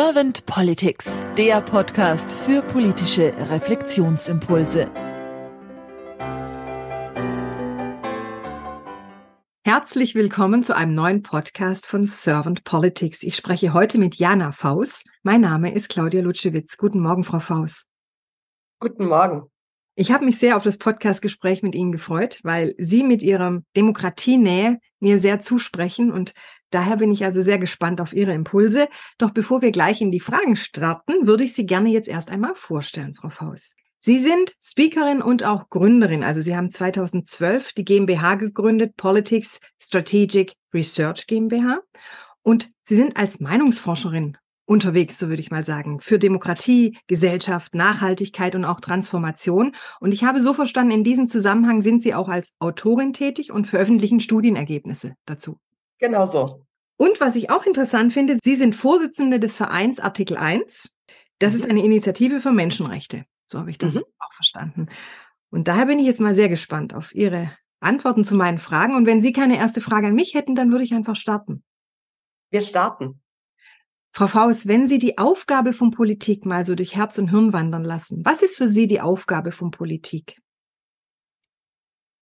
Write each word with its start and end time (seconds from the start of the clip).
Servant 0.00 0.46
Politics, 0.46 1.26
der 1.36 1.60
Podcast 1.60 2.30
für 2.30 2.62
politische 2.62 3.34
Reflexionsimpulse. 3.50 4.88
Herzlich 9.64 10.14
willkommen 10.14 10.62
zu 10.62 10.76
einem 10.76 10.94
neuen 10.94 11.24
Podcast 11.24 11.88
von 11.88 12.04
Servant 12.04 12.62
Politics. 12.62 13.24
Ich 13.24 13.34
spreche 13.34 13.72
heute 13.72 13.98
mit 13.98 14.14
Jana 14.14 14.52
Faus. 14.52 15.02
Mein 15.24 15.40
Name 15.40 15.74
ist 15.74 15.88
Claudia 15.88 16.20
Lutschewitz. 16.20 16.76
Guten 16.76 17.00
Morgen, 17.00 17.24
Frau 17.24 17.40
Faus. 17.40 17.86
Guten 18.78 19.06
Morgen. 19.06 19.50
Ich 20.00 20.12
habe 20.12 20.24
mich 20.24 20.38
sehr 20.38 20.56
auf 20.56 20.62
das 20.62 20.78
Podcastgespräch 20.78 21.64
mit 21.64 21.74
Ihnen 21.74 21.90
gefreut, 21.90 22.38
weil 22.44 22.72
Sie 22.78 23.02
mit 23.02 23.20
Ihrer 23.20 23.62
Demokratienähe 23.76 24.78
mir 25.00 25.18
sehr 25.18 25.40
zusprechen 25.40 26.12
und 26.12 26.34
daher 26.70 26.98
bin 26.98 27.10
ich 27.10 27.24
also 27.24 27.42
sehr 27.42 27.58
gespannt 27.58 28.00
auf 28.00 28.12
Ihre 28.12 28.32
Impulse. 28.32 28.86
Doch 29.18 29.32
bevor 29.32 29.60
wir 29.60 29.72
gleich 29.72 30.00
in 30.00 30.12
die 30.12 30.20
Fragen 30.20 30.54
starten, 30.54 31.26
würde 31.26 31.42
ich 31.42 31.52
Sie 31.52 31.66
gerne 31.66 31.88
jetzt 31.88 32.06
erst 32.06 32.30
einmal 32.30 32.54
vorstellen, 32.54 33.16
Frau 33.16 33.28
Faust. 33.28 33.74
Sie 33.98 34.20
sind 34.20 34.54
Speakerin 34.62 35.20
und 35.20 35.42
auch 35.42 35.68
Gründerin. 35.68 36.22
Also 36.22 36.42
Sie 36.42 36.54
haben 36.54 36.70
2012 36.70 37.72
die 37.72 37.84
GmbH 37.84 38.36
gegründet, 38.36 38.96
Politics 38.96 39.58
Strategic 39.80 40.52
Research 40.72 41.26
GmbH. 41.26 41.80
Und 42.42 42.70
Sie 42.84 42.96
sind 42.96 43.16
als 43.16 43.40
Meinungsforscherin 43.40 44.38
unterwegs, 44.68 45.18
so 45.18 45.28
würde 45.28 45.40
ich 45.40 45.50
mal 45.50 45.64
sagen, 45.64 46.00
für 46.00 46.18
Demokratie, 46.18 46.98
Gesellschaft, 47.06 47.74
Nachhaltigkeit 47.74 48.54
und 48.54 48.64
auch 48.64 48.80
Transformation. 48.80 49.74
Und 49.98 50.12
ich 50.12 50.24
habe 50.24 50.42
so 50.42 50.52
verstanden, 50.52 50.92
in 50.92 51.04
diesem 51.04 51.26
Zusammenhang 51.26 51.80
sind 51.80 52.02
Sie 52.02 52.14
auch 52.14 52.28
als 52.28 52.52
Autorin 52.58 53.14
tätig 53.14 53.50
und 53.50 53.66
veröffentlichen 53.66 54.20
Studienergebnisse 54.20 55.14
dazu. 55.24 55.58
Genau 55.98 56.26
so. 56.26 56.66
Und 56.98 57.20
was 57.20 57.36
ich 57.36 57.50
auch 57.50 57.64
interessant 57.64 58.12
finde, 58.12 58.36
Sie 58.42 58.56
sind 58.56 58.76
Vorsitzende 58.76 59.40
des 59.40 59.56
Vereins 59.56 60.00
Artikel 60.00 60.36
1. 60.36 60.90
Das 61.38 61.54
ist 61.54 61.64
mhm. 61.64 61.70
eine 61.70 61.84
Initiative 61.84 62.40
für 62.40 62.52
Menschenrechte. 62.52 63.22
So 63.50 63.58
habe 63.58 63.70
ich 63.70 63.78
das 63.78 63.94
mhm. 63.94 64.02
auch 64.18 64.32
verstanden. 64.34 64.88
Und 65.50 65.68
daher 65.68 65.86
bin 65.86 65.98
ich 65.98 66.06
jetzt 66.06 66.20
mal 66.20 66.34
sehr 66.34 66.50
gespannt 66.50 66.94
auf 66.94 67.14
Ihre 67.14 67.52
Antworten 67.80 68.24
zu 68.24 68.34
meinen 68.34 68.58
Fragen. 68.58 68.94
Und 68.96 69.06
wenn 69.06 69.22
Sie 69.22 69.32
keine 69.32 69.56
erste 69.56 69.80
Frage 69.80 70.08
an 70.08 70.14
mich 70.14 70.34
hätten, 70.34 70.54
dann 70.54 70.70
würde 70.70 70.84
ich 70.84 70.92
einfach 70.92 71.16
starten. 71.16 71.62
Wir 72.50 72.60
starten. 72.60 73.22
Frau 74.18 74.26
Faust, 74.26 74.66
wenn 74.66 74.88
Sie 74.88 74.98
die 74.98 75.16
Aufgabe 75.16 75.72
von 75.72 75.92
Politik 75.92 76.44
mal 76.44 76.64
so 76.64 76.74
durch 76.74 76.96
Herz 76.96 77.18
und 77.18 77.30
Hirn 77.30 77.52
wandern 77.52 77.84
lassen, 77.84 78.24
was 78.24 78.42
ist 78.42 78.56
für 78.56 78.66
Sie 78.66 78.88
die 78.88 79.00
Aufgabe 79.00 79.52
von 79.52 79.70
Politik? 79.70 80.38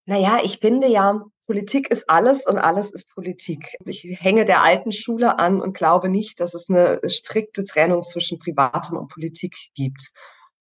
Naja, 0.04 0.40
ich 0.44 0.58
finde 0.58 0.88
ja, 0.88 1.24
Politik 1.46 1.90
ist 1.90 2.10
alles 2.10 2.44
und 2.44 2.58
alles 2.58 2.90
ist 2.90 3.14
Politik. 3.14 3.78
Ich 3.86 4.04
hänge 4.20 4.44
der 4.44 4.62
alten 4.62 4.92
Schule 4.92 5.38
an 5.38 5.62
und 5.62 5.74
glaube 5.74 6.10
nicht, 6.10 6.38
dass 6.38 6.52
es 6.52 6.68
eine 6.68 7.00
strikte 7.06 7.64
Trennung 7.64 8.02
zwischen 8.02 8.38
Privatem 8.38 8.98
und 8.98 9.08
Politik 9.08 9.56
gibt. 9.74 10.10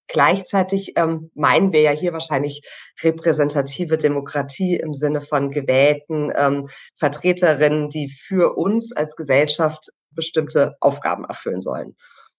Gleichzeitig 0.07 0.93
ähm, 0.95 1.31
meinen 1.33 1.73
wir 1.73 1.81
ja 1.81 1.91
hier 1.91 2.13
wahrscheinlich 2.13 2.61
repräsentative 3.03 3.97
Demokratie 3.97 4.77
im 4.77 4.93
Sinne 4.93 5.19
von 5.19 5.51
gewählten 5.51 6.31
ähm, 6.33 6.69
Vertreterinnen, 6.95 7.89
die 7.89 8.07
für 8.07 8.55
uns 8.55 8.93
als 8.93 9.17
Gesellschaft 9.17 9.89
bestimmte 10.15 10.75
Aufgaben 10.79 11.25
erfüllen 11.25 11.61
sollen. 11.61 11.95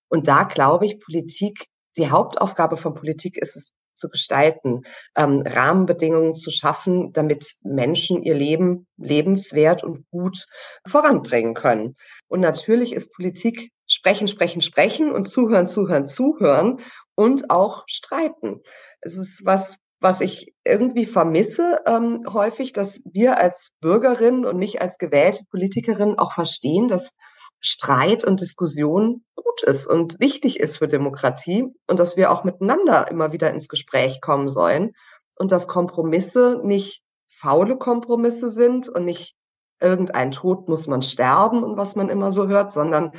Und 0.08 0.28
da 0.28 0.44
glaube 0.44 0.86
ich, 0.86 1.00
Politik, 1.00 1.66
die 1.96 2.10
Hauptaufgabe 2.10 2.76
von 2.76 2.94
Politik 2.94 3.36
ist 3.36 3.56
es 3.56 3.72
zu 3.96 4.08
gestalten, 4.08 4.82
ähm, 5.16 5.42
Rahmenbedingungen 5.46 6.34
zu 6.34 6.50
schaffen, 6.50 7.12
damit 7.12 7.54
Menschen 7.62 8.22
ihr 8.22 8.34
Leben 8.34 8.86
lebenswert 8.96 9.82
und 9.82 10.08
gut 10.10 10.46
voranbringen 10.86 11.54
können. 11.54 11.96
Und 12.28 12.40
natürlich 12.40 12.92
ist 12.92 13.12
Politik 13.12 13.70
sprechen, 13.86 14.28
sprechen, 14.28 14.60
sprechen 14.60 15.12
und 15.12 15.28
zuhören, 15.28 15.66
zuhören, 15.66 16.06
zuhören 16.06 16.80
und 17.14 17.50
auch 17.50 17.84
streiten. 17.86 18.60
Es 19.00 19.16
ist 19.16 19.42
was, 19.44 19.76
was 20.00 20.20
ich 20.20 20.54
irgendwie 20.64 21.06
vermisse 21.06 21.80
ähm, 21.86 22.20
häufig, 22.30 22.72
dass 22.72 23.00
wir 23.04 23.38
als 23.38 23.70
Bürgerinnen 23.80 24.44
und 24.44 24.58
nicht 24.58 24.80
als 24.80 24.98
gewählte 24.98 25.44
Politikerin 25.50 26.18
auch 26.18 26.32
verstehen, 26.32 26.88
dass 26.88 27.12
Streit 27.60 28.24
und 28.24 28.40
Diskussion 28.40 29.24
gut 29.34 29.62
ist 29.62 29.86
und 29.86 30.20
wichtig 30.20 30.60
ist 30.60 30.78
für 30.78 30.88
Demokratie 30.88 31.74
und 31.86 31.98
dass 31.98 32.16
wir 32.16 32.30
auch 32.30 32.44
miteinander 32.44 33.10
immer 33.10 33.32
wieder 33.32 33.50
ins 33.50 33.68
Gespräch 33.68 34.20
kommen 34.20 34.48
sollen 34.48 34.92
und 35.38 35.52
dass 35.52 35.68
Kompromisse 35.68 36.60
nicht 36.62 37.02
faule 37.28 37.76
Kompromisse 37.76 38.50
sind 38.50 38.88
und 38.88 39.04
nicht 39.04 39.34
irgendein 39.80 40.30
Tod 40.30 40.68
muss 40.68 40.86
man 40.86 41.02
sterben 41.02 41.62
und 41.62 41.76
was 41.76 41.96
man 41.96 42.08
immer 42.08 42.32
so 42.32 42.48
hört, 42.48 42.72
sondern 42.72 43.12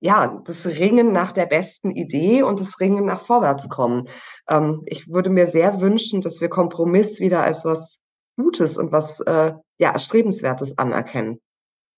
ja, 0.00 0.40
das 0.44 0.66
Ringen 0.66 1.12
nach 1.12 1.32
der 1.32 1.46
besten 1.46 1.90
Idee 1.90 2.42
und 2.42 2.60
das 2.60 2.78
Ringen 2.78 3.06
nach 3.06 3.22
Vorwärtskommen. 3.22 4.08
Ähm, 4.48 4.82
ich 4.84 5.08
würde 5.08 5.30
mir 5.30 5.46
sehr 5.46 5.80
wünschen, 5.80 6.20
dass 6.20 6.40
wir 6.40 6.50
Kompromiss 6.50 7.20
wieder 7.20 7.42
als 7.42 7.64
was 7.64 8.00
Gutes 8.36 8.76
und 8.76 8.92
was 8.92 9.20
äh, 9.20 9.54
ja 9.78 9.92
erstrebenswertes 9.92 10.76
anerkennen. 10.76 11.40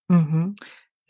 Mhm 0.08 0.56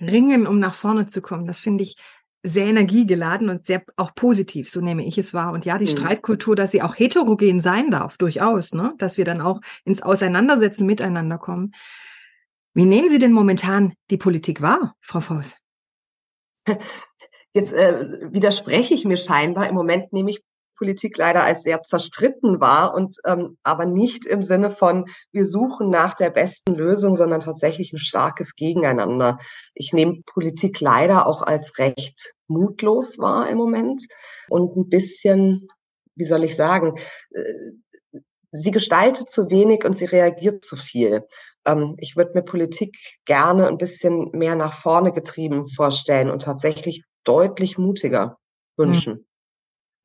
ringen, 0.01 0.47
um 0.47 0.59
nach 0.59 0.75
vorne 0.75 1.07
zu 1.07 1.23
kommen. 1.23 1.47
Das 1.47 1.59
finde 1.59 1.85
ich 1.85 1.97
sehr 2.43 2.67
energiegeladen 2.67 3.49
und 3.49 3.67
sehr 3.67 3.83
auch 3.97 4.15
positiv, 4.15 4.71
so 4.71 4.81
nehme 4.81 5.05
ich 5.05 5.19
es 5.19 5.35
wahr. 5.35 5.53
Und 5.53 5.65
ja, 5.65 5.79
die 5.79 5.87
mhm. 5.87 5.91
Streitkultur, 5.91 6.55
dass 6.55 6.71
sie 6.71 6.83
auch 6.83 6.97
heterogen 6.97 7.61
sein 7.61 7.91
darf, 7.91 8.19
durchaus, 8.19 8.73
ne? 8.73 8.95
dass 8.99 9.17
wir 9.17 9.25
dann 9.25 9.41
auch 9.41 9.61
ins 9.85 10.03
Auseinandersetzen 10.03 10.87
miteinander 10.87 11.39
kommen. 11.39 11.73
Wie 12.75 12.85
nehmen 12.85 13.09
Sie 13.09 13.19
denn 13.19 13.33
momentan 13.33 13.95
die 14.11 14.19
Politik 14.19 14.61
wahr, 14.61 14.95
Frau 15.01 15.21
Voss? 15.21 15.57
Jetzt 17.55 17.73
äh, 17.73 18.33
widerspreche 18.33 18.93
ich 18.93 19.07
mir 19.07 19.17
scheinbar. 19.17 19.67
Im 19.67 19.75
Moment 19.75 20.13
nehme 20.13 20.31
ich 20.31 20.45
Politik 20.77 21.17
leider 21.17 21.43
als 21.43 21.63
sehr 21.63 21.83
zerstritten 21.83 22.61
war 22.61 22.95
und 22.95 23.17
ähm, 23.25 23.57
aber 23.63 23.87
nicht 23.87 24.27
im 24.27 24.43
Sinne 24.43 24.71
von 24.71 25.07
wir 25.33 25.47
suchen 25.47 25.91
nach 25.91 26.15
der 26.15 26.31
besten 26.31 26.75
Lösung, 26.75 27.17
sondern 27.17 27.41
tatsächlich 27.41 27.93
ein 27.93 27.99
starkes 27.99 28.55
Gegeneinander. 28.55 29.39
Ich 29.75 29.93
nehme 29.93 30.23
Politik 30.27 30.81
leider 30.81 31.27
auch 31.27 31.43
als 31.43 31.79
recht 31.79 32.35
mutlos 32.49 33.19
wahr 33.19 33.49
im 33.49 33.59
Moment 33.59 34.03
und 34.49 34.77
ein 34.77 34.89
bisschen, 34.89 35.69
wie 36.15 36.25
soll 36.25 36.45
ich 36.45 36.57
sagen, 36.57 36.95
äh, 37.31 38.21
sie 38.53 38.71
gestaltet 38.71 39.31
zu 39.31 39.51
wenig 39.51 39.85
und 39.85 39.97
sie 39.97 40.07
reagiert 40.07 40.65
zu 40.65 40.77
viel. 40.77 41.23
Ähm, 41.67 41.97
ich 41.99 42.17
würde 42.17 42.33
mir 42.35 42.43
Politik 42.43 42.97
gerne 43.25 43.67
ein 43.69 43.79
bisschen 43.79 44.31
mehr 44.33 44.57
nach 44.57 44.73
vorne 44.73 45.13
getrieben 45.13 45.69
vorstellen 45.69 46.31
und 46.31 46.43
tatsächlich 46.43 47.03
deutlich 47.25 47.79
mutiger 47.79 48.39
wünschen. 48.77 49.27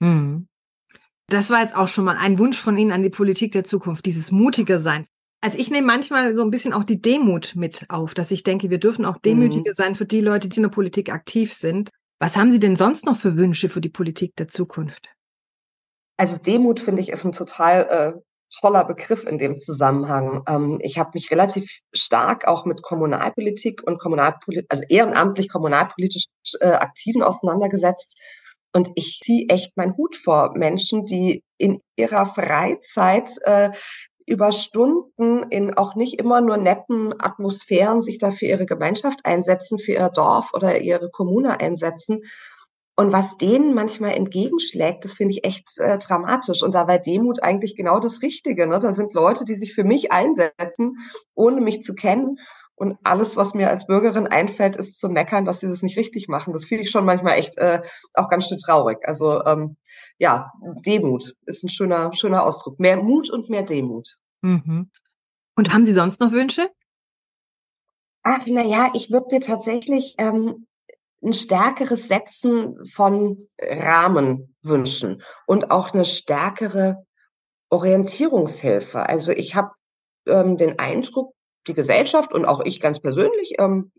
Hm. 0.01 0.09
hm. 0.09 0.47
Das 1.31 1.49
war 1.49 1.61
jetzt 1.61 1.77
auch 1.77 1.87
schon 1.87 2.03
mal 2.03 2.17
ein 2.17 2.39
Wunsch 2.39 2.57
von 2.57 2.77
Ihnen 2.77 2.91
an 2.91 3.03
die 3.03 3.09
Politik 3.09 3.53
der 3.53 3.63
Zukunft, 3.63 4.05
dieses 4.05 4.31
mutige 4.31 4.81
sein. 4.81 5.07
Also 5.39 5.57
ich 5.57 5.71
nehme 5.71 5.87
manchmal 5.87 6.35
so 6.35 6.41
ein 6.41 6.51
bisschen 6.51 6.73
auch 6.73 6.83
die 6.83 7.01
Demut 7.01 7.53
mit 7.55 7.85
auf, 7.87 8.13
dass 8.13 8.31
ich 8.31 8.43
denke, 8.43 8.69
wir 8.69 8.79
dürfen 8.79 9.05
auch 9.05 9.17
demütiger 9.17 9.71
mhm. 9.71 9.75
sein 9.75 9.95
für 9.95 10.05
die 10.05 10.19
Leute, 10.19 10.49
die 10.49 10.57
in 10.57 10.63
der 10.63 10.69
Politik 10.69 11.09
aktiv 11.09 11.53
sind. 11.53 11.89
Was 12.19 12.35
haben 12.35 12.51
Sie 12.51 12.59
denn 12.59 12.75
sonst 12.75 13.05
noch 13.05 13.15
für 13.15 13.37
Wünsche 13.37 13.69
für 13.69 13.79
die 13.79 13.89
Politik 13.89 14.35
der 14.35 14.49
Zukunft? 14.49 15.07
Also 16.17 16.37
Demut 16.37 16.81
finde 16.81 17.01
ich 17.01 17.09
ist 17.09 17.23
ein 17.23 17.31
total 17.31 17.87
äh, 17.89 18.19
toller 18.59 18.83
Begriff 18.83 19.23
in 19.23 19.37
dem 19.37 19.57
Zusammenhang. 19.57 20.43
Ähm, 20.49 20.79
ich 20.81 20.99
habe 20.99 21.11
mich 21.13 21.31
relativ 21.31 21.79
stark 21.93 22.45
auch 22.45 22.65
mit 22.65 22.81
Kommunalpolitik 22.81 23.81
und 23.87 23.99
Kommunalpolitik, 23.99 24.65
also 24.67 24.83
ehrenamtlich 24.89 25.47
kommunalpolitisch 25.47 26.25
äh, 26.59 26.71
Aktiven 26.71 27.23
auseinandergesetzt 27.23 28.19
und 28.73 28.89
ich 28.95 29.19
ziehe 29.23 29.47
echt 29.49 29.75
meinen 29.77 29.97
Hut 29.97 30.15
vor 30.15 30.53
Menschen, 30.55 31.05
die 31.05 31.43
in 31.57 31.81
ihrer 31.95 32.25
Freizeit 32.25 33.29
äh, 33.43 33.71
über 34.25 34.51
Stunden 34.51 35.43
in 35.49 35.73
auch 35.73 35.95
nicht 35.95 36.19
immer 36.19 36.41
nur 36.41 36.57
netten 36.57 37.13
Atmosphären 37.21 38.01
sich 38.01 38.17
da 38.17 38.31
für 38.31 38.45
ihre 38.45 38.65
Gemeinschaft 38.65 39.25
einsetzen, 39.25 39.77
für 39.77 39.93
ihr 39.93 40.09
Dorf 40.09 40.53
oder 40.53 40.81
ihre 40.81 41.09
Kommune 41.09 41.59
einsetzen. 41.59 42.21
Und 42.95 43.11
was 43.11 43.37
denen 43.37 43.73
manchmal 43.73 44.11
entgegenschlägt, 44.11 45.05
das 45.05 45.15
finde 45.15 45.33
ich 45.33 45.43
echt 45.43 45.79
äh, 45.79 45.97
dramatisch. 45.97 46.61
Und 46.61 46.75
da 46.75 46.87
war 46.87 46.99
Demut 46.99 47.41
eigentlich 47.41 47.75
genau 47.75 47.99
das 47.99 48.21
Richtige. 48.21 48.67
Ne? 48.67 48.79
Da 48.79 48.93
sind 48.93 49.13
Leute, 49.13 49.43
die 49.43 49.55
sich 49.55 49.73
für 49.73 49.83
mich 49.83 50.11
einsetzen, 50.11 50.97
ohne 51.33 51.61
mich 51.61 51.81
zu 51.81 51.95
kennen. 51.95 52.37
Und 52.75 52.97
alles, 53.03 53.37
was 53.37 53.53
mir 53.53 53.69
als 53.69 53.85
Bürgerin 53.85 54.27
einfällt, 54.27 54.75
ist 54.75 54.99
zu 54.99 55.09
meckern, 55.09 55.45
dass 55.45 55.59
sie 55.59 55.67
das 55.67 55.83
nicht 55.83 55.97
richtig 55.97 56.27
machen. 56.27 56.53
Das 56.53 56.65
finde 56.65 56.83
ich 56.83 56.89
schon 56.89 57.05
manchmal 57.05 57.37
echt 57.37 57.57
äh, 57.57 57.81
auch 58.13 58.27
ganz 58.27 58.47
schön 58.47 58.57
traurig. 58.57 58.97
Also 59.07 59.43
ähm, 59.45 59.77
ja, 60.17 60.51
Demut 60.85 61.35
ist 61.45 61.63
ein 61.63 61.69
schöner, 61.69 62.11
schöner 62.13 62.43
Ausdruck. 62.43 62.79
Mehr 62.79 62.97
Mut 62.97 63.29
und 63.29 63.49
mehr 63.49 63.63
Demut. 63.63 64.17
Mhm. 64.41 64.89
Und 65.55 65.73
haben 65.73 65.83
Sie 65.83 65.93
sonst 65.93 66.19
noch 66.21 66.31
Wünsche? 66.31 66.71
Ach, 68.23 68.41
na 68.47 68.63
ja, 68.63 68.91
ich 68.93 69.11
würde 69.11 69.27
mir 69.31 69.41
tatsächlich 69.41 70.15
ähm, 70.17 70.67
ein 71.23 71.33
stärkeres 71.33 72.07
Setzen 72.07 72.83
von 72.85 73.47
Rahmen 73.59 74.55
wünschen 74.61 75.21
und 75.45 75.71
auch 75.71 75.91
eine 75.91 76.05
stärkere 76.05 77.05
Orientierungshilfe. 77.69 79.07
Also 79.07 79.31
ich 79.31 79.55
habe 79.55 79.71
ähm, 80.27 80.57
den 80.57 80.79
Eindruck, 80.79 81.33
die 81.67 81.73
Gesellschaft 81.73 82.33
und 82.33 82.45
auch 82.45 82.61
ich 82.63 82.79
ganz 82.79 82.99
persönlich 82.99 83.55
ähm, 83.59 83.91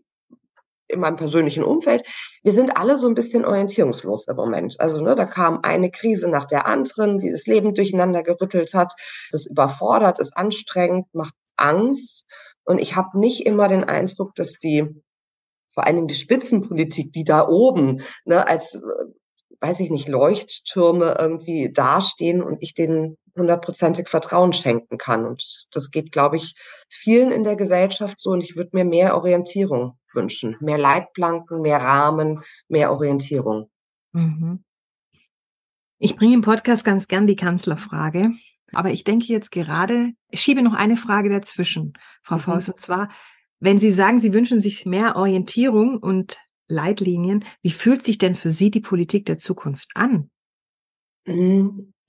in 0.87 0.99
meinem 0.99 1.15
persönlichen 1.15 1.63
Umfeld, 1.63 2.03
wir 2.43 2.51
sind 2.51 2.77
alle 2.77 2.97
so 2.97 3.07
ein 3.07 3.15
bisschen 3.15 3.45
orientierungslos 3.45 4.27
im 4.27 4.35
Moment. 4.35 4.79
Also 4.79 5.01
ne, 5.01 5.15
da 5.15 5.25
kam 5.25 5.59
eine 5.63 5.89
Krise 5.89 6.29
nach 6.29 6.45
der 6.45 6.67
anderen, 6.67 7.17
die 7.17 7.31
das 7.31 7.47
Leben 7.47 7.73
durcheinander 7.73 8.21
gerüttelt 8.21 8.73
hat. 8.73 8.93
Das 9.31 9.45
überfordert, 9.45 10.19
ist 10.19 10.37
anstrengend, 10.37 11.07
macht 11.13 11.33
Angst. 11.55 12.25
Und 12.63 12.79
ich 12.79 12.95
habe 12.95 13.19
nicht 13.19 13.45
immer 13.45 13.67
den 13.67 13.83
Eindruck, 13.83 14.35
dass 14.35 14.59
die, 14.59 14.87
vor 15.73 15.85
allen 15.85 15.95
Dingen 15.95 16.07
die 16.07 16.15
Spitzenpolitik, 16.15 17.11
die 17.11 17.23
da 17.23 17.47
oben 17.47 18.03
ne, 18.25 18.47
als 18.47 18.79
weiß 19.63 19.79
ich 19.79 19.89
nicht, 19.89 20.09
Leuchttürme 20.09 21.15
irgendwie 21.17 21.71
dastehen 21.71 22.43
und 22.43 22.57
ich 22.61 22.73
denen 22.73 23.17
hundertprozentig 23.35 24.07
Vertrauen 24.07 24.53
schenken 24.53 24.97
kann. 24.97 25.25
Und 25.25 25.67
das 25.71 25.91
geht, 25.91 26.11
glaube 26.11 26.37
ich, 26.37 26.55
vielen 26.89 27.31
in 27.31 27.43
der 27.43 27.55
Gesellschaft 27.55 28.19
so. 28.19 28.31
Und 28.31 28.41
ich 28.41 28.55
würde 28.55 28.71
mir 28.73 28.85
mehr 28.85 29.15
Orientierung 29.15 29.97
wünschen. 30.13 30.57
Mehr 30.59 30.77
Leitplanken, 30.77 31.61
mehr 31.61 31.79
Rahmen, 31.79 32.43
mehr 32.67 32.91
Orientierung. 32.91 33.69
Mhm. 34.13 34.63
Ich 35.99 36.15
bringe 36.15 36.35
im 36.35 36.41
Podcast 36.41 36.83
ganz 36.83 37.07
gern 37.07 37.27
die 37.27 37.35
Kanzlerfrage. 37.35 38.31
Aber 38.73 38.91
ich 38.91 39.03
denke 39.03 39.27
jetzt 39.27 39.51
gerade, 39.51 40.13
ich 40.29 40.41
schiebe 40.41 40.61
noch 40.61 40.73
eine 40.73 40.97
Frage 40.97 41.29
dazwischen, 41.29 41.93
Frau 42.23 42.35
mhm. 42.35 42.41
Faust. 42.41 42.69
Und 42.69 42.81
zwar, 42.81 43.09
wenn 43.59 43.79
Sie 43.79 43.91
sagen, 43.91 44.19
Sie 44.19 44.33
wünschen 44.33 44.59
sich 44.59 44.85
mehr 44.85 45.15
Orientierung 45.15 45.97
und 45.97 46.37
Leitlinien. 46.67 47.45
Wie 47.61 47.71
fühlt 47.71 48.03
sich 48.03 48.17
denn 48.17 48.35
für 48.35 48.51
Sie 48.51 48.71
die 48.71 48.81
Politik 48.81 49.25
der 49.25 49.37
Zukunft 49.37 49.89
an? 49.95 50.29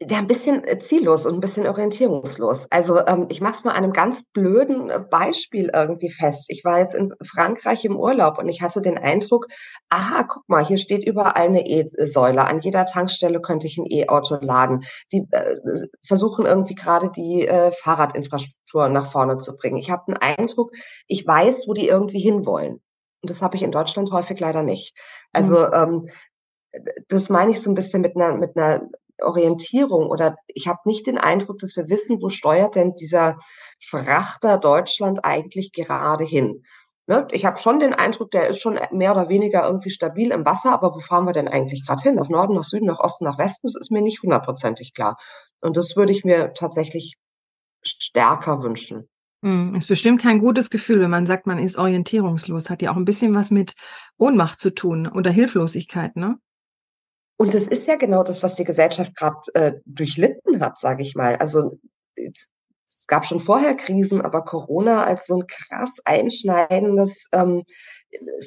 Ja, 0.00 0.18
ein 0.18 0.26
bisschen 0.26 0.64
äh, 0.64 0.80
ziellos 0.80 1.24
und 1.24 1.34
ein 1.34 1.40
bisschen 1.40 1.68
orientierungslos. 1.68 2.66
Also 2.70 2.98
ähm, 3.06 3.28
ich 3.30 3.40
mache 3.40 3.52
es 3.54 3.64
mal 3.64 3.70
an 3.70 3.84
einem 3.84 3.92
ganz 3.92 4.24
blöden 4.32 4.90
äh, 4.90 4.98
Beispiel 4.98 5.70
irgendwie 5.72 6.10
fest. 6.10 6.46
Ich 6.48 6.64
war 6.64 6.80
jetzt 6.80 6.94
in 6.94 7.14
Frankreich 7.24 7.84
im 7.84 7.96
Urlaub 7.96 8.38
und 8.38 8.48
ich 8.48 8.60
hatte 8.60 8.82
den 8.82 8.98
Eindruck, 8.98 9.46
aha, 9.90 10.24
guck 10.24 10.48
mal, 10.48 10.64
hier 10.66 10.78
steht 10.78 11.06
überall 11.06 11.34
eine 11.34 11.64
E-Säule. 11.64 12.44
An 12.44 12.58
jeder 12.58 12.86
Tankstelle 12.86 13.40
könnte 13.40 13.68
ich 13.68 13.78
ein 13.78 13.86
E-Auto 13.88 14.36
laden. 14.40 14.84
Die 15.12 15.28
äh, 15.30 15.56
versuchen 16.04 16.44
irgendwie 16.44 16.74
gerade 16.74 17.10
die 17.14 17.46
äh, 17.46 17.70
Fahrradinfrastruktur 17.70 18.88
nach 18.88 19.10
vorne 19.10 19.38
zu 19.38 19.56
bringen. 19.56 19.78
Ich 19.78 19.92
habe 19.92 20.02
den 20.08 20.16
Eindruck, 20.16 20.72
ich 21.06 21.24
weiß, 21.24 21.68
wo 21.68 21.72
die 21.72 21.86
irgendwie 21.86 22.20
hinwollen. 22.20 22.82
Und 23.22 23.30
das 23.30 23.42
habe 23.42 23.54
ich 23.54 23.62
in 23.62 23.72
Deutschland 23.72 24.10
häufig 24.10 24.40
leider 24.40 24.64
nicht. 24.64 24.98
Also 25.32 25.54
mhm. 25.54 25.72
ähm, 25.72 26.10
das 27.08 27.30
meine 27.30 27.52
ich 27.52 27.62
so 27.62 27.70
ein 27.70 27.74
bisschen 27.74 28.02
mit 28.02 28.16
einer, 28.16 28.36
mit 28.36 28.56
einer 28.56 28.88
Orientierung 29.20 30.08
oder 30.08 30.36
ich 30.48 30.66
habe 30.66 30.80
nicht 30.84 31.06
den 31.06 31.18
Eindruck, 31.18 31.58
dass 31.58 31.76
wir 31.76 31.88
wissen, 31.88 32.20
wo 32.20 32.28
steuert 32.28 32.74
denn 32.74 32.94
dieser 32.94 33.36
Frachter 33.80 34.58
Deutschland 34.58 35.24
eigentlich 35.24 35.72
gerade 35.72 36.24
hin. 36.24 36.62
Ne? 37.06 37.28
Ich 37.32 37.44
habe 37.44 37.58
schon 37.58 37.80
den 37.80 37.92
Eindruck, 37.92 38.30
der 38.30 38.48
ist 38.48 38.60
schon 38.60 38.78
mehr 38.90 39.12
oder 39.12 39.28
weniger 39.28 39.66
irgendwie 39.66 39.90
stabil 39.90 40.30
im 40.30 40.44
Wasser, 40.46 40.72
aber 40.72 40.94
wo 40.94 41.00
fahren 41.00 41.26
wir 41.26 41.32
denn 41.32 41.48
eigentlich 41.48 41.86
gerade 41.86 42.02
hin? 42.02 42.14
Nach 42.14 42.28
Norden, 42.28 42.54
nach 42.54 42.64
Süden, 42.64 42.86
nach 42.86 43.00
Osten, 43.00 43.24
nach 43.24 43.38
Westen? 43.38 43.66
Das 43.66 43.76
ist 43.78 43.90
mir 43.90 44.00
nicht 44.02 44.22
hundertprozentig 44.22 44.94
klar. 44.94 45.16
Und 45.60 45.76
das 45.76 45.96
würde 45.96 46.12
ich 46.12 46.24
mir 46.24 46.52
tatsächlich 46.54 47.16
stärker 47.82 48.62
wünschen. 48.62 49.06
Hm, 49.44 49.74
ist 49.74 49.88
bestimmt 49.88 50.22
kein 50.22 50.38
gutes 50.38 50.70
Gefühl, 50.70 51.00
wenn 51.00 51.10
man 51.10 51.26
sagt, 51.26 51.46
man 51.46 51.58
ist 51.58 51.76
orientierungslos. 51.76 52.70
Hat 52.70 52.80
ja 52.80 52.90
auch 52.90 52.96
ein 52.96 53.04
bisschen 53.04 53.34
was 53.34 53.50
mit 53.50 53.74
Ohnmacht 54.16 54.58
zu 54.58 54.70
tun 54.70 55.06
oder 55.06 55.30
Hilflosigkeit, 55.30 56.16
ne? 56.16 56.38
Und 57.36 57.54
das 57.54 57.66
ist 57.66 57.88
ja 57.88 57.96
genau 57.96 58.22
das, 58.22 58.42
was 58.42 58.54
die 58.54 58.64
Gesellschaft 58.64 59.16
gerade 59.16 59.40
äh, 59.54 59.72
durchlitten 59.86 60.60
hat, 60.60 60.78
sage 60.78 61.02
ich 61.02 61.14
mal. 61.14 61.36
Also 61.36 61.78
es 62.16 62.48
gab 63.06 63.26
schon 63.26 63.40
vorher 63.40 63.76
Krisen, 63.76 64.22
aber 64.22 64.44
Corona 64.44 65.04
als 65.04 65.26
so 65.26 65.40
ein 65.40 65.46
krass 65.46 66.00
einschneidendes 66.04 67.28
ähm, 67.32 67.64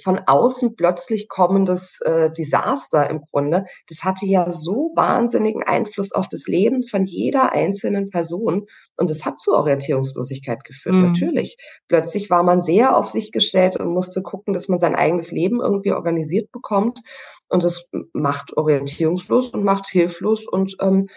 von 0.04 0.20
außen 0.26 0.76
plötzlich 0.76 1.28
kommendes 1.28 2.00
äh, 2.02 2.32
Desaster 2.32 3.10
im 3.10 3.22
Grunde, 3.32 3.66
das 3.88 4.04
hatte 4.04 4.26
ja 4.26 4.52
so 4.52 4.92
wahnsinnigen 4.96 5.64
Einfluss 5.64 6.12
auf 6.12 6.28
das 6.28 6.48
Leben 6.48 6.84
von 6.84 7.04
jeder 7.04 7.52
einzelnen 7.52 8.10
Person 8.10 8.66
und 8.98 9.10
das 9.10 9.26
hat 9.26 9.40
zu 9.40 9.54
Orientierungslosigkeit 9.54 10.64
geführt, 10.64 10.96
mhm. 10.96 11.08
natürlich. 11.08 11.58
Plötzlich 11.88 12.30
war 12.30 12.44
man 12.44 12.62
sehr 12.62 12.96
auf 12.96 13.10
sich 13.10 13.32
gestellt 13.32 13.78
und 13.78 13.94
musste 13.94 14.22
gucken, 14.22 14.54
dass 14.54 14.68
man 14.68 14.80
sein 14.80 14.96
eigenes 14.96 15.32
Leben 15.32 15.62
irgendwie 15.62 15.92
organisiert 15.92 16.52
bekommt 16.52 17.02
und 17.48 17.64
das 17.64 17.90
macht 18.14 18.56
orientierungslos 18.58 19.50
und 19.50 19.64
macht 19.64 19.88
hilflos 19.88 20.46
und 20.48 20.76
ähm, 20.82 21.08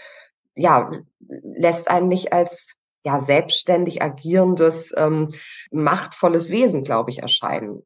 ja, 0.57 0.91
lässt 1.21 1.91
einen 1.91 2.09
nicht 2.09 2.33
als 2.33 2.75
ja, 3.05 3.21
selbstständig 3.21 4.03
agierendes, 4.03 4.93
ähm, 4.97 5.29
machtvolles 5.71 6.51
Wesen, 6.51 6.85
glaube 6.85 7.11
ich, 7.11 7.21
erscheinen. 7.21 7.83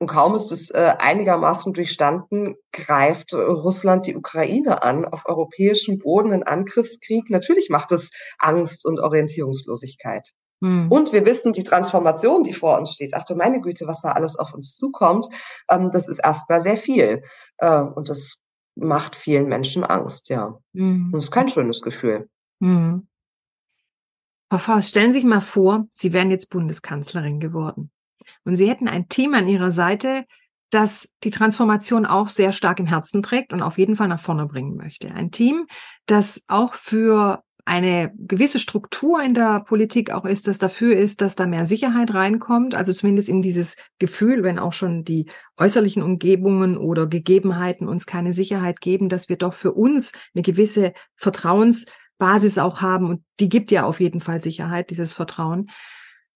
Und 0.00 0.06
kaum 0.06 0.36
ist 0.36 0.52
es 0.52 0.70
äh, 0.70 0.94
einigermaßen 0.98 1.72
durchstanden, 1.72 2.54
greift 2.72 3.32
äh, 3.32 3.36
Russland 3.36 4.06
die 4.06 4.16
Ukraine 4.16 4.82
an 4.82 5.04
auf 5.04 5.22
europäischem 5.26 5.98
Boden 5.98 6.32
in 6.32 6.44
Angriffskrieg. 6.44 7.30
Natürlich 7.30 7.68
macht 7.68 7.90
es 7.90 8.10
Angst 8.38 8.84
und 8.84 9.00
Orientierungslosigkeit. 9.00 10.28
Hm. 10.62 10.90
Und 10.90 11.12
wir 11.12 11.24
wissen, 11.24 11.52
die 11.52 11.64
Transformation, 11.64 12.44
die 12.44 12.52
vor 12.52 12.78
uns 12.78 12.92
steht, 12.92 13.14
ach 13.14 13.24
du 13.24 13.34
meine 13.34 13.60
Güte, 13.60 13.86
was 13.86 14.02
da 14.02 14.12
alles 14.12 14.36
auf 14.36 14.54
uns 14.54 14.76
zukommt, 14.76 15.26
ähm, 15.68 15.90
das 15.92 16.08
ist 16.08 16.18
erstmal 16.18 16.62
sehr 16.62 16.76
viel. 16.76 17.22
Äh, 17.58 17.80
und 17.80 18.08
das 18.08 18.36
macht 18.76 19.16
vielen 19.16 19.48
Menschen 19.48 19.82
Angst, 19.82 20.28
ja. 20.30 20.58
Hm. 20.74 21.10
Das 21.12 21.24
ist 21.24 21.30
kein 21.32 21.48
schönes 21.48 21.80
Gefühl. 21.80 22.28
Hm. 22.60 23.08
Frau 24.50 24.58
Faust, 24.58 24.90
stellen 24.90 25.12
Sie 25.12 25.20
sich 25.20 25.28
mal 25.28 25.40
vor, 25.40 25.86
Sie 25.92 26.12
wären 26.12 26.30
jetzt 26.30 26.50
Bundeskanzlerin 26.50 27.40
geworden. 27.40 27.90
Und 28.44 28.56
sie 28.56 28.68
hätten 28.68 28.88
ein 28.88 29.08
Team 29.08 29.34
an 29.34 29.46
ihrer 29.46 29.72
Seite, 29.72 30.24
das 30.70 31.08
die 31.24 31.30
Transformation 31.30 32.06
auch 32.06 32.28
sehr 32.28 32.52
stark 32.52 32.78
im 32.78 32.86
Herzen 32.86 33.22
trägt 33.22 33.52
und 33.52 33.62
auf 33.62 33.78
jeden 33.78 33.96
Fall 33.96 34.08
nach 34.08 34.20
vorne 34.20 34.46
bringen 34.46 34.76
möchte. 34.76 35.12
Ein 35.12 35.30
Team, 35.30 35.66
das 36.06 36.42
auch 36.46 36.74
für 36.74 37.42
eine 37.68 38.12
gewisse 38.16 38.58
Struktur 38.58 39.22
in 39.22 39.34
der 39.34 39.60
Politik 39.60 40.10
auch 40.10 40.24
ist, 40.24 40.48
das 40.48 40.58
dafür 40.58 40.96
ist, 40.96 41.20
dass 41.20 41.36
da 41.36 41.46
mehr 41.46 41.66
Sicherheit 41.66 42.14
reinkommt, 42.14 42.74
also 42.74 42.94
zumindest 42.94 43.28
in 43.28 43.42
dieses 43.42 43.76
Gefühl, 43.98 44.42
wenn 44.42 44.58
auch 44.58 44.72
schon 44.72 45.04
die 45.04 45.26
äußerlichen 45.58 46.02
Umgebungen 46.02 46.78
oder 46.78 47.06
Gegebenheiten 47.06 47.86
uns 47.86 48.06
keine 48.06 48.32
Sicherheit 48.32 48.80
geben, 48.80 49.10
dass 49.10 49.28
wir 49.28 49.36
doch 49.36 49.52
für 49.52 49.72
uns 49.72 50.12
eine 50.34 50.42
gewisse 50.42 50.94
Vertrauensbasis 51.16 52.56
auch 52.56 52.80
haben 52.80 53.10
und 53.10 53.22
die 53.38 53.50
gibt 53.50 53.70
ja 53.70 53.84
auf 53.84 54.00
jeden 54.00 54.22
Fall 54.22 54.42
Sicherheit, 54.42 54.88
dieses 54.88 55.12
Vertrauen. 55.12 55.70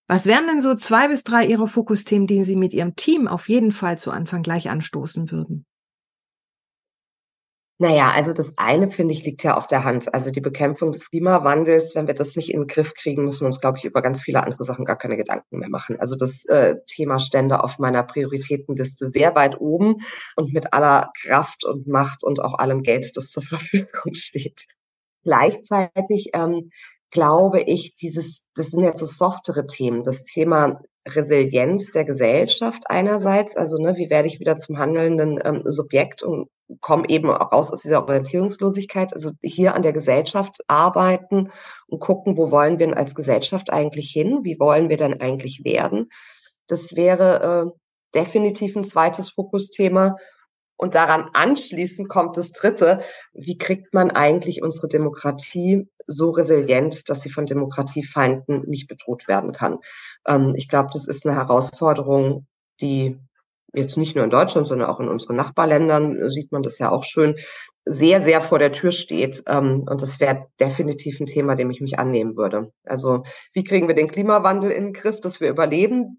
Was 0.09 0.27
wären 0.27 0.47
denn 0.47 0.61
so 0.61 0.75
zwei 0.75 1.09
bis 1.09 1.25
drei 1.25 1.47
Ihrer 1.47 1.69
Fokusthemen, 1.69 2.27
die 2.27 2.43
Sie 2.45 2.57
mit 2.57 2.75
Ihrem 2.75 2.97
Team 2.97 3.29
auf 3.29 3.49
jeden 3.49 3.73
Fall 3.73 3.99
zu 3.99 4.11
Anfang 4.11 4.43
gleich 4.43 4.69
anstoßen 4.69 5.31
würden? 5.31 5.65
Naja, 7.83 8.13
also 8.15 8.33
das 8.33 8.55
eine, 8.59 8.93
finde 8.93 9.13
ich, 9.13 9.25
liegt 9.25 9.43
ja 9.43 9.57
auf 9.57 9.67
der 9.67 9.83
Hand. 9.83 10.15
Also 10.15 10.31
die 10.31 10.41
Bekämpfung 10.41 10.93
des 10.93 11.11
Klimawandels, 11.11 11.97
wenn 11.97 12.07
wir 12.07 12.15
das 12.15 12.37
nicht 12.37 12.53
in 12.53 12.61
den 12.61 12.67
Griff 12.69 12.95
kriegen, 12.95 13.25
müssen 13.25 13.41
wir 13.41 13.47
uns, 13.47 13.61
glaube 13.61 13.79
ich, 13.79 13.85
über 13.85 14.03
ganz 14.03 14.21
viele 14.21 14.41
andere 14.45 14.63
Sachen 14.63 14.85
gar 14.85 14.97
keine 14.97 15.17
Gedanken 15.17 15.59
mehr 15.59 15.69
machen. 15.69 15.99
Also 15.99 16.15
das 16.15 16.45
äh, 16.45 16.77
Thema 16.87 17.19
stände 17.19 17.65
auf 17.65 17.81
meiner 17.81 18.05
Prioritätenliste 18.05 19.09
sehr 19.09 19.35
weit 19.35 19.61
oben 19.61 19.97
und 20.37 20.53
mit 20.53 20.73
aller 20.73 21.11
Kraft 21.21 21.65
und 21.65 21.89
Macht 21.89 22.23
und 22.23 22.41
auch 22.41 22.57
allem 22.57 22.85
Geld, 22.85 23.17
das 23.17 23.31
zur 23.31 23.43
Verfügung 23.43 24.15
steht. 24.15 24.67
Gleichzeitig 25.25 26.31
ähm, 26.35 26.71
glaube 27.13 27.61
ich, 27.61 27.95
dieses, 27.95 28.49
das 28.55 28.69
sind 28.69 28.83
jetzt 28.83 28.99
so 28.99 29.07
softere 29.07 29.67
Themen, 29.67 30.03
das 30.03 30.25
Thema 30.25 30.81
Resilienz 31.07 31.91
der 31.91 32.05
Gesellschaft 32.05 32.83
einerseits, 32.87 33.57
also 33.57 33.77
ne, 33.77 33.97
wie 33.97 34.09
werde 34.09 34.29
ich 34.29 34.41
wieder 34.41 34.57
zum 34.57 34.79
handelnden 34.79 35.39
ähm, 35.45 35.63
Subjekt 35.65 36.23
und 36.23 36.49
komme 36.81 37.09
eben 37.09 37.31
auch 37.31 37.53
raus 37.53 37.71
aus 37.71 37.83
dieser 37.83 38.03
Orientierungslosigkeit, 38.07 39.13
also 39.13 39.31
hier 39.43 39.75
an 39.75 39.83
der 39.83 39.93
Gesellschaft 39.93 40.61
arbeiten 40.69 41.51
und 41.87 42.01
gucken, 42.01 42.37
wo 42.37 42.51
wollen 42.51 42.79
wir 42.79 42.87
denn 42.87 42.95
als 42.95 43.15
Gesellschaft 43.15 43.71
eigentlich 43.71 44.11
hin, 44.11 44.41
wie 44.43 44.59
wollen 44.59 44.89
wir 44.89 44.97
denn 44.97 45.21
eigentlich 45.21 45.63
werden. 45.65 46.09
Das 46.67 46.97
wäre 46.97 47.75
äh, 47.75 48.19
definitiv 48.19 48.75
ein 48.77 48.85
zweites 48.85 49.31
Fokusthema. 49.31 50.17
Und 50.83 50.97
daran 50.97 51.31
anschließend 51.33 52.09
kommt 52.09 52.37
das 52.37 52.51
Dritte, 52.51 53.03
wie 53.33 53.57
kriegt 53.57 53.95
man 53.95 54.11
eigentlich 54.11 54.65
unsere 54.65 54.89
Demokratie 54.89 55.89
so 56.09 56.31
resilient, 56.31 57.09
dass 57.09 57.21
sie 57.21 57.31
von 57.31 57.47
Demokratiefeinden 57.47 58.65
nicht 58.67 58.89
bedroht 58.89 59.29
werden 59.29 59.53
kann? 59.53 59.79
Ähm, 60.27 60.53
ich 60.57 60.69
glaube, 60.69 60.89
das 60.93 61.07
ist 61.07 61.25
eine 61.25 61.37
Herausforderung, 61.37 62.49
die 62.81 63.17
jetzt 63.73 63.97
nicht 63.97 64.17
nur 64.17 64.25
in 64.25 64.31
Deutschland, 64.31 64.67
sondern 64.67 64.89
auch 64.89 64.99
in 64.99 65.09
unseren 65.09 65.37
Nachbarländern 65.37 66.29
sieht 66.29 66.51
man 66.51 66.65
das 66.65 66.81
ja 66.81 66.91
auch 66.91 67.05
schön, 67.05 67.37
sehr, 67.85 68.21
sehr 68.21 68.41
vor 68.41 68.59
der 68.59 68.73
Tür 68.73 68.91
steht. 68.91 69.41
Ähm, 69.47 69.87
und 69.89 70.03
das 70.03 70.19
wäre 70.19 70.49
definitiv 70.59 71.21
ein 71.21 71.27
Thema, 71.27 71.55
dem 71.55 71.71
ich 71.71 71.81
mich 71.81 72.01
annehmen 72.01 72.37
würde. 72.37 72.73
Also 72.85 73.23
wie 73.53 73.63
kriegen 73.63 73.87
wir 73.87 73.95
den 73.95 74.11
Klimawandel 74.11 74.73
in 74.73 74.87
den 74.87 74.93
Griff, 74.95 75.21
dass 75.21 75.41
wir 75.41 75.49
überleben? 75.49 76.19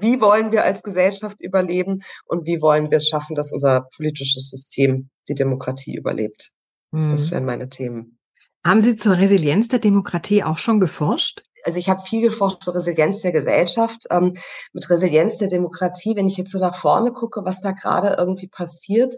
Wie 0.00 0.20
wollen 0.20 0.52
wir 0.52 0.64
als 0.64 0.82
Gesellschaft 0.82 1.40
überleben 1.40 2.02
und 2.26 2.46
wie 2.46 2.60
wollen 2.60 2.90
wir 2.90 2.96
es 2.96 3.08
schaffen, 3.08 3.34
dass 3.34 3.52
unser 3.52 3.88
politisches 3.96 4.50
System 4.50 5.10
die 5.28 5.34
Demokratie 5.34 5.96
überlebt. 5.96 6.50
Mhm. 6.92 7.10
Das 7.10 7.30
wären 7.30 7.44
meine 7.44 7.68
Themen. 7.68 8.18
Haben 8.64 8.80
Sie 8.80 8.96
zur 8.96 9.16
Resilienz 9.16 9.68
der 9.68 9.78
Demokratie 9.78 10.42
auch 10.42 10.58
schon 10.58 10.80
geforscht? 10.80 11.42
also 11.66 11.80
ich 11.80 11.88
habe 11.88 12.00
viel 12.00 12.22
geforscht 12.22 12.62
zur 12.62 12.76
Resilienz 12.76 13.22
der 13.22 13.32
Gesellschaft, 13.32 14.04
ähm, 14.10 14.34
mit 14.72 14.88
Resilienz 14.88 15.38
der 15.38 15.48
Demokratie. 15.48 16.14
Wenn 16.14 16.28
ich 16.28 16.36
jetzt 16.36 16.52
so 16.52 16.60
nach 16.60 16.76
vorne 16.76 17.12
gucke, 17.12 17.44
was 17.44 17.60
da 17.60 17.72
gerade 17.72 18.14
irgendwie 18.16 18.46
passiert, 18.46 19.16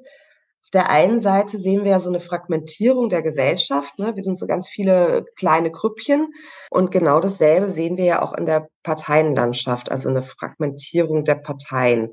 auf 0.68 0.72
der 0.72 0.90
einen 0.90 1.18
Seite 1.18 1.56
sehen 1.56 1.84
wir 1.84 1.92
ja 1.92 1.98
so 1.98 2.10
eine 2.10 2.20
Fragmentierung 2.20 3.08
der 3.08 3.22
Gesellschaft. 3.22 3.98
Ne? 3.98 4.14
Wir 4.14 4.22
sind 4.22 4.38
so 4.38 4.46
ganz 4.46 4.68
viele 4.68 5.24
kleine 5.34 5.70
Grüppchen. 5.70 6.34
Und 6.70 6.90
genau 6.90 7.20
dasselbe 7.20 7.70
sehen 7.70 7.96
wir 7.96 8.04
ja 8.04 8.20
auch 8.20 8.34
in 8.34 8.44
der 8.44 8.68
Parteienlandschaft, 8.82 9.90
also 9.90 10.10
eine 10.10 10.20
Fragmentierung 10.20 11.24
der 11.24 11.36
Parteien. 11.36 12.10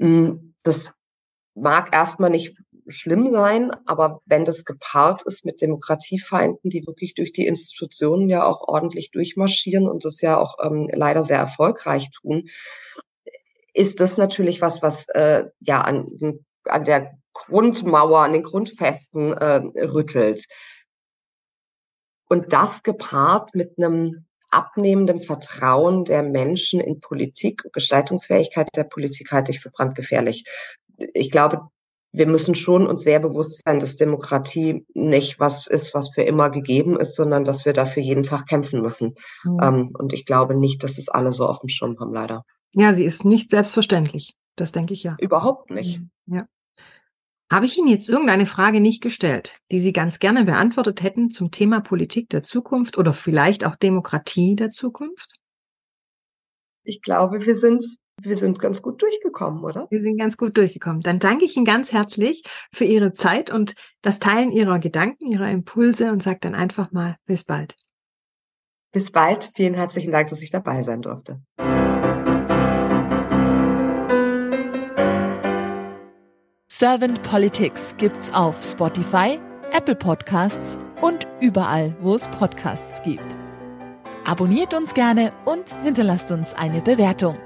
Hm, 0.00 0.54
das 0.64 0.94
mag 1.54 1.92
erstmal 1.92 2.30
nicht 2.30 2.56
schlimm 2.88 3.28
sein, 3.28 3.70
aber 3.84 4.22
wenn 4.24 4.46
das 4.46 4.64
gepaart 4.64 5.20
ist 5.26 5.44
mit 5.44 5.60
Demokratiefeinden, 5.60 6.70
die 6.70 6.86
wirklich 6.86 7.12
durch 7.12 7.30
die 7.30 7.46
Institutionen 7.46 8.30
ja 8.30 8.46
auch 8.46 8.68
ordentlich 8.68 9.10
durchmarschieren 9.10 9.86
und 9.86 10.06
das 10.06 10.22
ja 10.22 10.38
auch 10.38 10.56
ähm, 10.64 10.88
leider 10.90 11.24
sehr 11.24 11.38
erfolgreich 11.38 12.08
tun, 12.10 12.48
ist 13.74 14.00
das 14.00 14.16
natürlich 14.16 14.62
was, 14.62 14.82
was 14.82 15.08
äh, 15.10 15.44
ja 15.60 15.82
an, 15.82 16.08
an 16.64 16.84
der 16.84 17.19
Grundmauer, 17.32 18.20
an 18.20 18.32
den 18.32 18.42
Grundfesten 18.42 19.32
äh, 19.32 19.62
rüttelt. 19.86 20.46
Und 22.28 22.52
das 22.52 22.82
gepaart 22.82 23.54
mit 23.54 23.74
einem 23.76 24.26
abnehmendem 24.50 25.20
Vertrauen 25.20 26.04
der 26.04 26.22
Menschen 26.22 26.80
in 26.80 27.00
Politik, 27.00 27.62
Gestaltungsfähigkeit 27.72 28.68
der 28.74 28.84
Politik 28.84 29.30
halte 29.32 29.52
ich 29.52 29.60
für 29.60 29.70
brandgefährlich. 29.70 30.44
Ich 31.14 31.30
glaube, 31.30 31.68
wir 32.12 32.26
müssen 32.26 32.54
schon 32.54 32.86
uns 32.86 33.02
sehr 33.02 33.20
bewusst 33.20 33.62
sein, 33.64 33.78
dass 33.78 33.96
Demokratie 33.96 34.84
nicht 34.94 35.38
was 35.38 35.66
ist, 35.66 35.94
was 35.94 36.10
für 36.12 36.22
immer 36.22 36.50
gegeben 36.50 36.98
ist, 36.98 37.14
sondern 37.14 37.44
dass 37.44 37.64
wir 37.64 37.72
dafür 37.72 38.02
jeden 38.02 38.24
Tag 38.24 38.46
kämpfen 38.46 38.82
müssen. 38.82 39.14
Mhm. 39.44 39.58
Ähm, 39.62 39.92
und 39.96 40.12
ich 40.12 40.26
glaube 40.26 40.58
nicht, 40.58 40.82
dass 40.82 40.98
es 40.98 41.08
alle 41.08 41.32
so 41.32 41.46
auf 41.46 41.60
dem 41.60 41.68
Schirm 41.68 41.96
haben, 42.00 42.12
leider. 42.12 42.44
Ja, 42.72 42.94
sie 42.94 43.04
ist 43.04 43.24
nicht 43.24 43.50
selbstverständlich. 43.50 44.34
Das 44.56 44.72
denke 44.72 44.92
ich 44.92 45.04
ja. 45.04 45.16
Überhaupt 45.20 45.70
nicht. 45.70 46.00
Mhm. 46.00 46.10
Ja. 46.26 46.46
Habe 47.52 47.66
ich 47.66 47.76
Ihnen 47.76 47.88
jetzt 47.88 48.08
irgendeine 48.08 48.46
Frage 48.46 48.80
nicht 48.80 49.02
gestellt, 49.02 49.58
die 49.72 49.80
Sie 49.80 49.92
ganz 49.92 50.20
gerne 50.20 50.44
beantwortet 50.44 51.02
hätten 51.02 51.30
zum 51.30 51.50
Thema 51.50 51.80
Politik 51.80 52.28
der 52.28 52.44
Zukunft 52.44 52.96
oder 52.96 53.12
vielleicht 53.12 53.64
auch 53.64 53.74
Demokratie 53.74 54.54
der 54.54 54.70
Zukunft? 54.70 55.34
Ich 56.84 57.02
glaube, 57.02 57.44
wir 57.44 57.56
sind, 57.56 57.84
wir 58.22 58.36
sind 58.36 58.60
ganz 58.60 58.82
gut 58.82 59.02
durchgekommen, 59.02 59.64
oder? 59.64 59.88
Wir 59.90 60.00
sind 60.00 60.16
ganz 60.16 60.36
gut 60.36 60.56
durchgekommen. 60.56 61.02
Dann 61.02 61.18
danke 61.18 61.44
ich 61.44 61.56
Ihnen 61.56 61.66
ganz 61.66 61.92
herzlich 61.92 62.44
für 62.72 62.84
Ihre 62.84 63.14
Zeit 63.14 63.50
und 63.50 63.74
das 64.00 64.20
Teilen 64.20 64.52
Ihrer 64.52 64.78
Gedanken, 64.78 65.26
Ihrer 65.26 65.50
Impulse 65.50 66.12
und 66.12 66.22
sage 66.22 66.38
dann 66.42 66.54
einfach 66.54 66.92
mal 66.92 67.16
bis 67.26 67.42
bald. 67.42 67.74
Bis 68.92 69.10
bald. 69.10 69.50
Vielen 69.56 69.74
herzlichen 69.74 70.12
Dank, 70.12 70.30
dass 70.30 70.40
ich 70.40 70.52
dabei 70.52 70.82
sein 70.82 71.02
durfte. 71.02 71.40
Servant 76.80 77.22
Politics 77.24 77.94
gibt's 77.98 78.32
auf 78.32 78.62
Spotify, 78.62 79.38
Apple 79.70 79.94
Podcasts 79.94 80.78
und 81.02 81.28
überall, 81.38 81.94
wo 82.00 82.14
es 82.14 82.26
Podcasts 82.28 83.02
gibt. 83.02 83.36
Abonniert 84.24 84.72
uns 84.72 84.94
gerne 84.94 85.30
und 85.44 85.76
hinterlasst 85.82 86.32
uns 86.32 86.54
eine 86.54 86.80
Bewertung. 86.80 87.36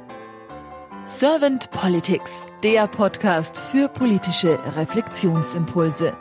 Servant 1.05 1.69
Politics, 1.73 2.47
der 2.63 2.87
Podcast 2.87 3.59
für 3.59 3.89
politische 3.89 4.57
Reflexionsimpulse. 4.77 6.17